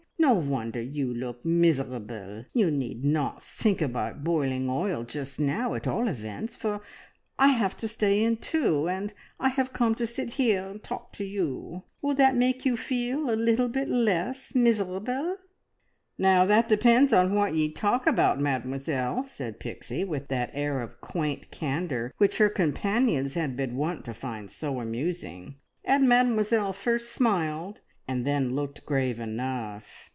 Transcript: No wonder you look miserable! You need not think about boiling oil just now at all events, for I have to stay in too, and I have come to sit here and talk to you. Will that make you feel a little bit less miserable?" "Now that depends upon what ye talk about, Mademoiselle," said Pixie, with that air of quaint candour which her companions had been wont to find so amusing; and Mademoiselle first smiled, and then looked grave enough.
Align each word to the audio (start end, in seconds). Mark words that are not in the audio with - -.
No 0.17 0.35
wonder 0.35 0.79
you 0.79 1.11
look 1.11 1.43
miserable! 1.43 2.45
You 2.53 2.69
need 2.69 3.03
not 3.03 3.41
think 3.41 3.81
about 3.81 4.23
boiling 4.23 4.69
oil 4.69 5.03
just 5.03 5.39
now 5.39 5.73
at 5.73 5.87
all 5.87 6.07
events, 6.07 6.55
for 6.55 6.81
I 7.39 7.47
have 7.47 7.75
to 7.77 7.87
stay 7.87 8.23
in 8.23 8.37
too, 8.37 8.87
and 8.87 9.15
I 9.39 9.49
have 9.49 9.73
come 9.73 9.95
to 9.95 10.05
sit 10.05 10.35
here 10.35 10.67
and 10.69 10.81
talk 10.81 11.11
to 11.13 11.25
you. 11.25 11.83
Will 12.03 12.13
that 12.15 12.35
make 12.35 12.65
you 12.65 12.77
feel 12.77 13.31
a 13.31 13.35
little 13.35 13.67
bit 13.67 13.89
less 13.89 14.53
miserable?" 14.53 15.37
"Now 16.19 16.45
that 16.45 16.69
depends 16.69 17.11
upon 17.11 17.33
what 17.33 17.55
ye 17.55 17.71
talk 17.71 18.05
about, 18.05 18.39
Mademoiselle," 18.39 19.23
said 19.23 19.59
Pixie, 19.59 20.03
with 20.05 20.27
that 20.27 20.51
air 20.53 20.81
of 20.81 21.01
quaint 21.01 21.49
candour 21.49 22.13
which 22.19 22.37
her 22.37 22.47
companions 22.47 23.33
had 23.33 23.57
been 23.57 23.75
wont 23.75 24.05
to 24.05 24.13
find 24.13 24.51
so 24.51 24.79
amusing; 24.79 25.55
and 25.83 26.07
Mademoiselle 26.07 26.73
first 26.73 27.11
smiled, 27.11 27.81
and 28.07 28.25
then 28.25 28.53
looked 28.55 28.85
grave 28.85 29.19
enough. 29.19 30.09